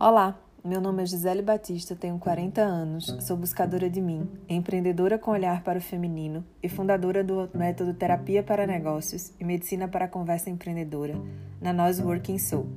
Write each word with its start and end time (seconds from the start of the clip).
Olá, 0.00 0.40
meu 0.64 0.80
nome 0.80 1.02
é 1.02 1.06
Gisele 1.06 1.42
Batista, 1.42 1.96
tenho 1.96 2.20
40 2.20 2.60
anos, 2.60 3.16
sou 3.18 3.36
buscadora 3.36 3.90
de 3.90 4.00
mim, 4.00 4.30
empreendedora 4.48 5.18
com 5.18 5.32
olhar 5.32 5.64
para 5.64 5.80
o 5.80 5.82
feminino 5.82 6.44
e 6.62 6.68
fundadora 6.68 7.24
do 7.24 7.50
método 7.52 7.92
Terapia 7.92 8.40
para 8.40 8.64
Negócios 8.64 9.32
e 9.40 9.44
Medicina 9.44 9.88
para 9.88 10.04
a 10.04 10.08
Conversa 10.08 10.50
Empreendedora, 10.50 11.20
na 11.60 11.72
Nós 11.72 11.98
Working 11.98 12.38
Soul. 12.38 12.68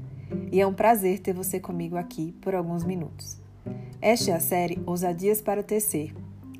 E 0.52 0.60
é 0.60 0.66
um 0.66 0.74
prazer 0.74 1.20
ter 1.20 1.32
você 1.32 1.60
comigo 1.60 1.96
aqui 1.96 2.32
por 2.42 2.56
alguns 2.56 2.84
minutos. 2.84 3.40
Esta 4.02 4.32
é 4.32 4.34
a 4.34 4.40
série 4.40 4.82
Ousadias 4.88 5.44
para 5.44 5.62
Tecer, 5.62 6.16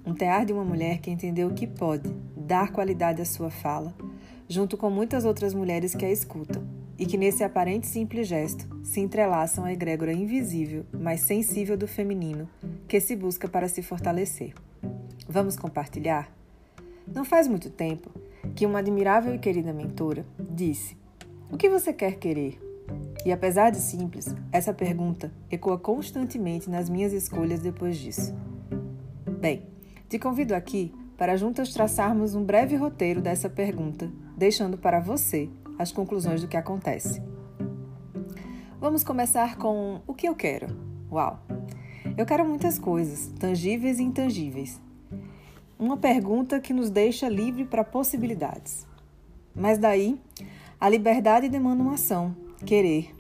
um 0.06 0.14
tear 0.14 0.46
de 0.46 0.54
uma 0.54 0.64
mulher 0.64 1.00
que 1.00 1.10
entendeu 1.10 1.50
que 1.56 1.66
pode 1.66 2.08
dar 2.38 2.72
qualidade 2.72 3.20
à 3.20 3.26
sua 3.26 3.50
fala, 3.50 3.96
junto 4.48 4.78
com 4.78 4.92
muitas 4.92 5.26
outras 5.26 5.56
mulheres 5.56 5.96
que 5.96 6.06
a 6.06 6.12
escutam 6.12 6.81
e 7.02 7.06
que 7.08 7.18
nesse 7.18 7.44
aparente 7.44 7.88
simples 7.88 8.28
gesto 8.28 8.70
se 8.84 9.00
entrelaçam 9.00 9.66
a 9.66 9.74
egrégora 9.74 10.14
invisível, 10.14 10.86
mas 10.94 11.22
sensível 11.22 11.76
do 11.76 11.88
feminino 11.88 12.48
que 12.88 13.00
se 13.00 13.16
busca 13.16 13.48
para 13.48 13.68
se 13.68 13.82
fortalecer. 13.82 14.54
Vamos 15.28 15.56
compartilhar? 15.56 16.32
Não 17.08 17.26
faz 17.26 17.48
muito 17.48 17.72
tempo 17.72 18.12
que 18.54 18.68
uma 18.68 18.78
admirável 18.78 19.34
e 19.34 19.40
querida 19.40 19.74
mentora 19.74 20.24
disse: 20.48 20.96
O 21.50 21.58
que 21.58 21.68
você 21.72 21.92
quer 21.92 22.20
querer? 22.20 22.60
E 23.26 23.32
apesar 23.32 23.72
de 23.72 23.78
simples, 23.78 24.36
essa 24.52 24.72
pergunta 24.72 25.34
ecoa 25.50 25.80
constantemente 25.80 26.70
nas 26.70 26.88
minhas 26.88 27.14
escolhas 27.14 27.62
depois 27.62 27.98
disso. 27.98 28.32
Bem, 29.40 29.64
te 30.08 30.20
convido 30.20 30.54
aqui 30.54 30.94
para 31.18 31.36
juntas 31.36 31.74
traçarmos 31.74 32.36
um 32.36 32.44
breve 32.44 32.76
roteiro 32.76 33.22
dessa 33.22 33.50
pergunta, 33.50 34.12
deixando 34.38 34.78
para 34.78 35.00
você 35.00 35.50
as 35.82 35.92
conclusões 35.92 36.42
do 36.42 36.48
que 36.48 36.58
acontece. 36.58 37.22
Vamos 38.80 39.04
começar 39.04 39.58
com 39.58 40.02
o 40.08 40.14
que 40.14 40.28
eu 40.28 40.36
quero. 40.36 40.68
Uau! 41.12 41.40
Eu 42.18 42.26
quero 42.26 42.48
muitas 42.48 42.78
coisas, 42.78 43.28
tangíveis 43.40 44.00
e 44.00 44.04
intangíveis. 44.04 44.80
Uma 45.78 45.98
pergunta 45.98 46.60
que 46.60 46.74
nos 46.74 46.90
deixa 46.90 47.28
livre 47.28 47.66
para 47.66 47.84
possibilidades. 47.84 48.86
Mas 49.56 49.78
daí, 49.78 50.20
a 50.80 50.88
liberdade 50.88 51.50
demanda 51.50 51.82
uma 51.82 51.94
ação, 51.94 52.36
querer. 52.66 53.16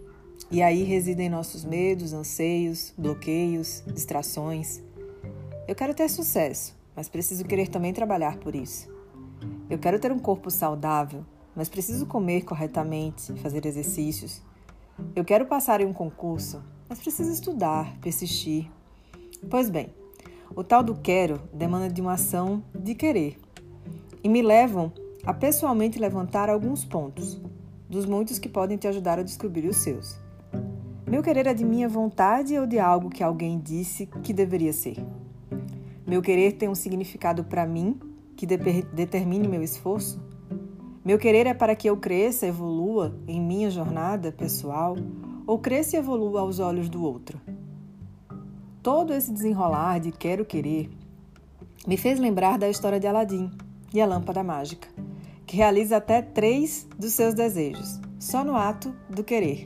E 0.50 0.62
aí 0.62 0.84
residem 0.84 1.30
nossos 1.30 1.64
medos, 1.64 2.14
anseios, 2.14 2.94
bloqueios, 2.98 3.84
distrações. 3.94 4.82
Eu 5.68 5.76
quero 5.76 5.94
ter 5.94 6.10
sucesso, 6.10 6.76
mas 6.96 7.08
preciso 7.08 7.46
querer 7.46 7.68
também 7.68 7.94
trabalhar 7.94 8.38
por 8.38 8.56
isso. 8.56 8.90
Eu 9.70 9.80
quero 9.80 10.00
ter 10.00 10.12
um 10.12 10.20
corpo 10.20 10.52
saudável, 10.52 11.26
mas 11.62 11.70
preciso 11.70 12.08
comer 12.08 12.42
corretamente, 12.42 13.34
fazer 13.34 13.68
exercícios. 13.68 14.42
Eu 15.16 15.24
quero 15.24 15.46
passar 15.46 15.80
em 15.80 15.86
um 15.86 15.94
concurso, 15.94 16.60
mas 16.90 16.98
preciso 16.98 17.32
estudar, 17.32 18.00
persistir. 18.00 18.68
Pois 19.48 19.70
bem, 19.70 19.94
o 20.56 20.64
tal 20.64 20.82
do 20.82 20.96
quero 20.96 21.40
demanda 21.54 21.88
de 21.88 22.02
uma 22.02 22.14
ação 22.14 22.64
de 22.74 22.96
querer 22.96 23.38
e 24.24 24.28
me 24.28 24.42
levam 24.42 24.92
a 25.24 25.36
pessoalmente 25.36 26.00
levantar 26.00 26.50
alguns 26.50 26.84
pontos, 26.84 27.40
dos 27.88 28.08
muitos 28.08 28.40
que 28.40 28.50
podem 28.50 28.76
te 28.76 28.88
ajudar 28.88 29.20
a 29.20 29.24
descobrir 29.24 29.70
os 29.70 29.78
seus. 29.78 30.18
Meu 31.06 31.22
querer 31.22 31.46
é 31.46 31.54
de 31.54 31.64
minha 31.64 31.88
vontade 31.88 32.58
ou 32.58 32.66
de 32.66 32.80
algo 32.80 33.08
que 33.08 33.22
alguém 33.22 33.60
disse 33.60 34.08
que 34.08 34.34
deveria 34.34 34.74
ser? 34.74 34.98
Meu 36.08 36.24
querer 36.24 36.54
tem 36.54 36.68
um 36.68 36.74
significado 36.74 37.44
para 37.44 37.68
mim 37.68 38.00
que 38.36 38.48
de 38.48 38.58
determine 38.58 39.48
meu 39.48 39.62
esforço? 39.62 40.31
Meu 41.04 41.18
querer 41.18 41.48
é 41.48 41.54
para 41.54 41.76
que 41.76 41.90
eu 41.90 41.98
cresça, 41.98 42.46
evolua 42.46 43.18
em 43.28 43.42
minha 43.42 43.72
jornada 43.72 44.32
pessoal 44.32 44.96
ou 45.48 45.58
cresça 45.58 45.96
e 45.96 46.00
evolua 46.00 46.42
aos 46.42 46.60
olhos 46.60 46.90
do 46.90 47.04
outro. 47.04 47.42
Todo 48.84 49.12
esse 49.12 49.32
desenrolar 49.32 50.00
de 50.00 50.12
quero 50.12 50.46
querer 50.46 50.92
me 51.88 51.98
fez 51.98 52.20
lembrar 52.20 52.60
da 52.60 52.70
história 52.70 53.00
de 53.00 53.08
Aladim 53.08 53.50
e 53.92 54.00
a 54.00 54.06
lâmpada 54.06 54.44
mágica, 54.44 54.88
que 55.48 55.58
realiza 55.58 55.98
até 55.98 56.22
três 56.22 56.88
dos 57.00 57.14
seus 57.14 57.34
desejos, 57.34 58.00
só 58.20 58.44
no 58.44 58.56
ato 58.56 58.94
do 59.10 59.24
querer, 59.24 59.66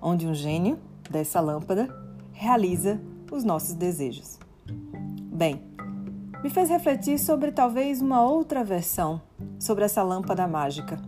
onde 0.00 0.26
um 0.26 0.34
gênio 0.34 0.78
dessa 1.10 1.38
lâmpada 1.38 1.94
realiza 2.32 2.98
os 3.30 3.44
nossos 3.44 3.74
desejos. 3.74 4.38
Bem, 4.66 5.62
me 6.42 6.48
fez 6.48 6.70
refletir 6.70 7.18
sobre 7.18 7.52
talvez 7.52 8.00
uma 8.00 8.22
outra 8.22 8.64
versão 8.64 9.20
sobre 9.58 9.84
essa 9.84 10.02
lâmpada 10.02 10.46
mágica, 10.46 11.00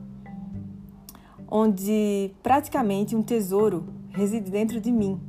onde 1.48 2.30
praticamente 2.42 3.14
um 3.14 3.22
tesouro 3.22 3.86
reside 4.10 4.50
dentro 4.50 4.80
de 4.80 4.90
mim 4.90 5.20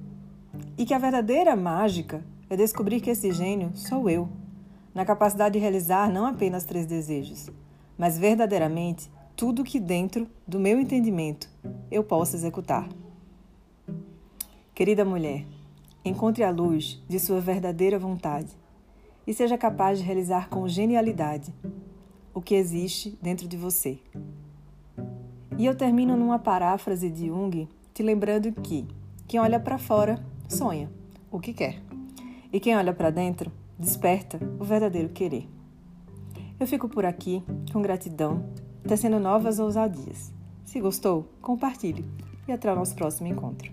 e 0.78 0.86
que 0.86 0.94
a 0.94 1.00
verdadeira 1.00 1.56
mágica 1.56 2.24
é 2.50 2.56
descobrir 2.56 3.02
que 3.02 3.10
esse 3.10 3.32
gênio 3.32 3.72
sou 3.76 4.10
eu, 4.10 4.30
na 4.94 5.04
capacidade 5.04 5.54
de 5.54 5.60
realizar 5.60 6.10
não 6.10 6.26
apenas 6.26 6.64
três 6.64 6.86
desejos, 6.86 7.50
mas 7.98 8.18
verdadeiramente 8.18 9.12
tudo 9.36 9.64
que 9.64 9.80
dentro 9.80 10.28
do 10.48 10.60
meu 10.60 10.80
entendimento 10.80 11.50
eu 11.92 12.04
posso 12.04 12.36
executar. 12.36 12.88
Querida 14.74 15.04
mulher, 15.04 15.46
encontre 16.04 16.44
a 16.44 16.52
luz 16.52 17.04
de 17.10 17.20
sua 17.20 17.42
verdadeira 17.42 18.00
vontade 18.00 18.50
e 19.26 19.34
seja 19.34 19.58
capaz 19.58 20.00
de 20.00 20.06
realizar 20.06 20.50
com 20.50 20.68
genialidade 20.68 21.54
o 22.36 22.42
que 22.42 22.54
existe 22.54 23.18
dentro 23.22 23.48
de 23.48 23.56
você. 23.56 23.98
E 25.58 25.66
eu 25.66 25.74
termino 25.74 26.18
numa 26.18 26.38
paráfrase 26.38 27.10
de 27.10 27.28
Jung, 27.28 27.68
te 27.94 28.04
lembrando 28.04 28.52
que 28.52 28.86
quem 29.26 29.40
olha 29.40 29.58
para 29.58 29.78
fora 29.78 30.22
sonha 30.50 30.92
o 31.32 31.40
que 31.40 31.54
quer, 31.54 31.82
e 32.52 32.60
quem 32.60 32.76
olha 32.76 32.94
para 32.94 33.10
dentro 33.10 33.50
desperta 33.80 34.38
o 34.60 34.66
verdadeiro 34.66 35.10
querer. 35.10 35.50
Eu 36.60 36.68
fico 36.68 36.90
por 36.90 37.06
aqui 37.06 37.42
com 37.72 37.82
gratidão, 37.82 38.46
tecendo 38.86 39.20
novas 39.20 39.58
ousadias. 39.58 40.32
Se 40.66 40.80
gostou, 40.82 41.30
compartilhe 41.42 42.06
e 42.48 42.52
até 42.52 42.72
o 42.72 42.76
nosso 42.76 42.96
próximo 42.96 43.28
encontro. 43.28 43.72